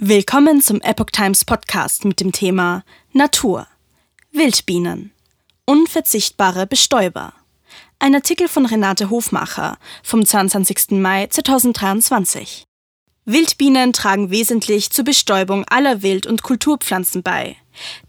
[0.00, 3.66] Willkommen zum Epoch Times Podcast mit dem Thema Natur.
[4.30, 5.10] Wildbienen.
[5.64, 7.32] Unverzichtbare Bestäuber.
[7.98, 10.90] Ein Artikel von Renate Hofmacher vom 22.
[10.90, 12.62] Mai 2023.
[13.24, 17.56] Wildbienen tragen wesentlich zur Bestäubung aller Wild- und Kulturpflanzen bei.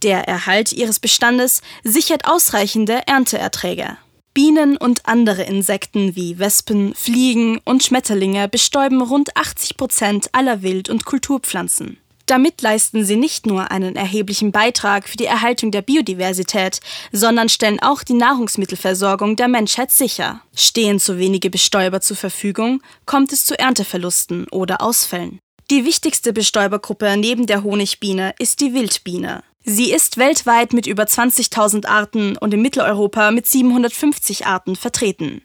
[0.04, 3.98] Der Erhalt ihres Bestandes sichert ausreichende Ernteerträge.
[4.40, 10.88] Bienen und andere Insekten wie Wespen, Fliegen und Schmetterlinge bestäuben rund 80 Prozent aller Wild-
[10.88, 11.98] und Kulturpflanzen.
[12.26, 16.80] Damit leisten sie nicht nur einen erheblichen Beitrag für die Erhaltung der Biodiversität,
[17.12, 20.40] sondern stellen auch die Nahrungsmittelversorgung der Menschheit sicher.
[20.56, 25.40] Stehen zu wenige Bestäuber zur Verfügung, kommt es zu Ernteverlusten oder Ausfällen.
[25.70, 29.44] Die wichtigste Bestäubergruppe neben der Honigbiene ist die Wildbiene.
[29.64, 35.42] Sie ist weltweit mit über 20.000 Arten und in Mitteleuropa mit 750 Arten vertreten.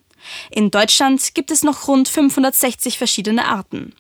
[0.51, 3.95] In Deutschland gibt es noch rund 560 verschiedene Arten.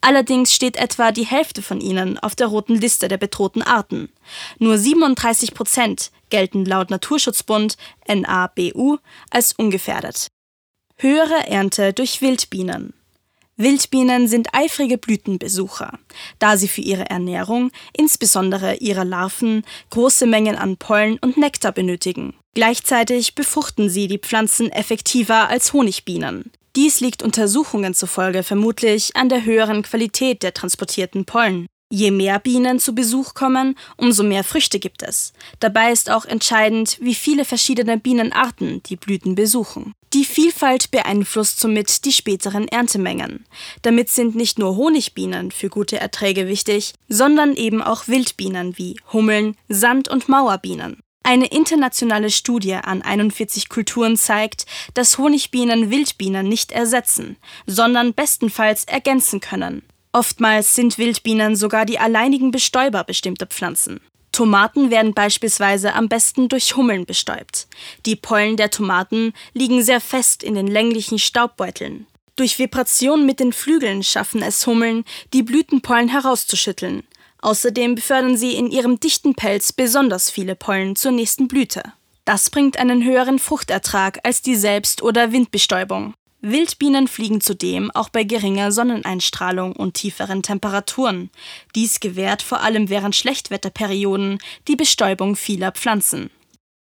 [0.00, 4.10] Allerdings steht etwa die Hälfte von ihnen auf der roten Liste der bedrohten Arten.
[4.58, 7.76] Nur 37 Prozent gelten laut Naturschutzbund
[8.08, 8.98] NABU
[9.30, 10.28] als ungefährdet.
[10.96, 12.94] Höhere Ernte durch Wildbienen.
[13.60, 15.98] Wildbienen sind eifrige Blütenbesucher,
[16.38, 22.34] da sie für ihre Ernährung, insbesondere ihrer Larven, große Mengen an Pollen und Nektar benötigen.
[22.54, 26.50] Gleichzeitig befruchten sie die Pflanzen effektiver als Honigbienen.
[26.74, 31.66] Dies liegt Untersuchungen zufolge vermutlich an der höheren Qualität der transportierten Pollen.
[31.92, 35.32] Je mehr Bienen zu Besuch kommen, umso mehr Früchte gibt es.
[35.58, 39.92] Dabei ist auch entscheidend, wie viele verschiedene Bienenarten die Blüten besuchen.
[40.12, 43.44] Die Vielfalt beeinflusst somit die späteren Erntemengen.
[43.82, 49.56] Damit sind nicht nur Honigbienen für gute Erträge wichtig, sondern eben auch Wildbienen wie Hummeln,
[49.68, 51.00] Sand- und Mauerbienen.
[51.24, 59.40] Eine internationale Studie an 41 Kulturen zeigt, dass Honigbienen Wildbienen nicht ersetzen, sondern bestenfalls ergänzen
[59.40, 59.82] können.
[60.12, 64.00] Oftmals sind Wildbienen sogar die alleinigen Bestäuber bestimmter Pflanzen.
[64.32, 67.68] Tomaten werden beispielsweise am besten durch Hummeln bestäubt.
[68.06, 72.06] Die Pollen der Tomaten liegen sehr fest in den länglichen Staubbeuteln.
[72.36, 77.02] Durch Vibration mit den Flügeln schaffen es Hummeln, die Blütenpollen herauszuschütteln.
[77.42, 81.82] Außerdem befördern sie in ihrem dichten Pelz besonders viele Pollen zur nächsten Blüte.
[82.24, 86.14] Das bringt einen höheren Fruchtertrag als die Selbst- oder Windbestäubung.
[86.42, 91.30] Wildbienen fliegen zudem auch bei geringer Sonneneinstrahlung und tieferen Temperaturen.
[91.74, 96.30] Dies gewährt vor allem während Schlechtwetterperioden die Bestäubung vieler Pflanzen.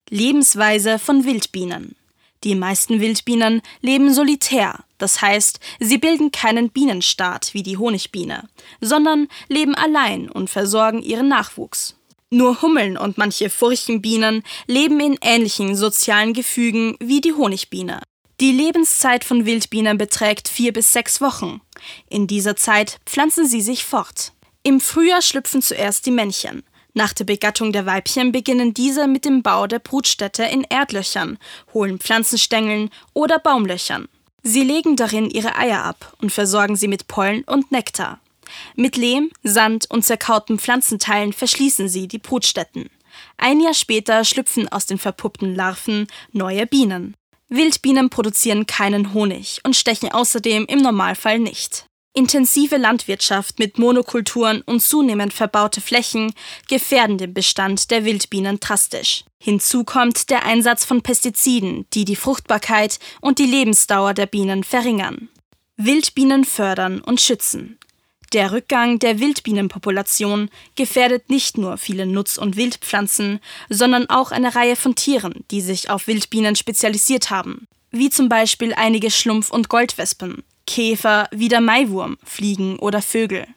[0.10, 1.96] Lebensweise von Wildbienen.
[2.44, 8.48] Die meisten Wildbienen leben solitär, das heißt, sie bilden keinen Bienenstaat wie die Honigbiene,
[8.80, 11.96] sondern leben allein und versorgen ihren Nachwuchs.
[12.30, 18.02] Nur Hummeln und manche Furchenbienen leben in ähnlichen sozialen Gefügen wie die Honigbiene.
[18.40, 21.60] Die Lebenszeit von Wildbienen beträgt vier bis sechs Wochen.
[22.08, 24.34] In dieser Zeit pflanzen sie sich fort.
[24.62, 26.62] Im Frühjahr schlüpfen zuerst die Männchen.
[26.94, 31.40] Nach der Begattung der Weibchen beginnen diese mit dem Bau der Brutstätte in Erdlöchern,
[31.74, 34.08] hohlen Pflanzenstängeln oder Baumlöchern.
[34.44, 38.20] Sie legen darin ihre Eier ab und versorgen sie mit Pollen und Nektar.
[38.76, 42.90] Mit Lehm, Sand und zerkauten Pflanzenteilen verschließen sie die Brutstätten.
[43.38, 47.16] Ein Jahr später schlüpfen aus den verpuppten Larven neue Bienen.
[47.50, 51.86] Wildbienen produzieren keinen Honig und stechen außerdem im Normalfall nicht.
[52.14, 56.34] Intensive Landwirtschaft mit Monokulturen und zunehmend verbaute Flächen
[56.68, 59.24] gefährden den Bestand der Wildbienen drastisch.
[59.42, 65.30] Hinzu kommt der Einsatz von Pestiziden, die die Fruchtbarkeit und die Lebensdauer der Bienen verringern.
[65.78, 67.77] Wildbienen fördern und schützen.
[68.34, 73.40] Der Rückgang der Wildbienenpopulation gefährdet nicht nur viele Nutz- und Wildpflanzen,
[73.70, 78.74] sondern auch eine Reihe von Tieren, die sich auf Wildbienen spezialisiert haben, wie zum Beispiel
[78.74, 83.48] einige Schlumpf- und Goldwespen, Käfer wie der Maiwurm, Fliegen oder Vögel.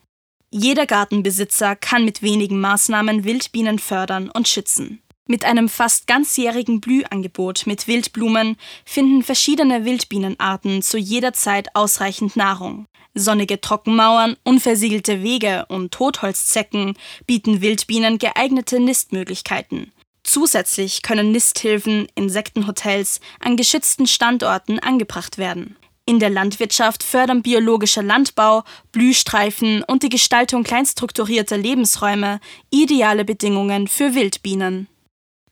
[0.53, 5.03] Jeder Gartenbesitzer kann mit wenigen Maßnahmen Wildbienen fördern und schützen.
[5.31, 12.87] Mit einem fast ganzjährigen Blühangebot mit Wildblumen finden verschiedene Wildbienenarten zu jeder Zeit ausreichend Nahrung.
[13.15, 16.95] Sonnige Trockenmauern, unversiegelte Wege und Totholzzecken
[17.29, 19.93] bieten Wildbienen geeignete Nistmöglichkeiten.
[20.25, 25.77] Zusätzlich können Nisthilfen, Insektenhotels an geschützten Standorten angebracht werden.
[26.07, 32.41] In der Landwirtschaft fördern biologischer Landbau, Blühstreifen und die Gestaltung kleinstrukturierter Lebensräume
[32.71, 34.89] ideale Bedingungen für Wildbienen.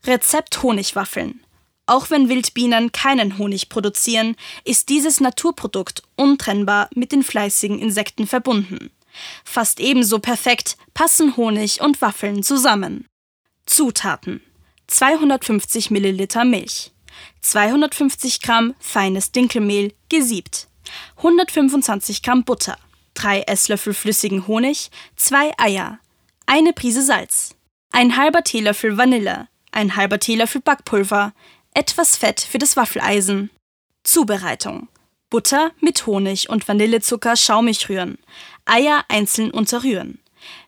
[0.04, 1.40] Rezept Honigwaffeln.
[1.86, 8.90] Auch wenn Wildbienen keinen Honig produzieren, ist dieses Naturprodukt untrennbar mit den fleißigen Insekten verbunden.
[9.44, 13.06] Fast ebenso perfekt passen Honig und Waffeln zusammen.
[13.64, 14.42] Zutaten.
[14.86, 16.92] 250 Milliliter Milch.
[17.40, 20.68] 250 Gramm feines Dinkelmehl gesiebt.
[21.16, 22.78] 125 Gramm Butter.
[23.18, 25.98] 3 Esslöffel flüssigen Honig, 2 Eier,
[26.46, 27.56] eine Prise Salz,
[27.90, 31.32] ein halber Teelöffel Vanille, ein halber Teelöffel Backpulver,
[31.72, 33.50] etwas Fett für das Waffeleisen.
[34.02, 34.88] Zubereitung.
[35.30, 38.18] Butter mit Honig und Vanillezucker schaumig rühren,
[38.64, 40.18] Eier einzeln unterrühren.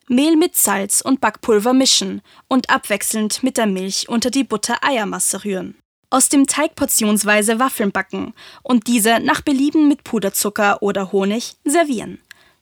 [0.09, 5.77] Mehl mit Salz und Backpulver mischen und abwechselnd mit der Milch unter die Butter-Eiermasse rühren.
[6.11, 12.21] Aus dem Teig portionsweise Waffeln backen und diese nach Belieben mit Puderzucker oder Honig servieren.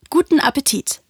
[0.09, 1.03] Guten Appetit!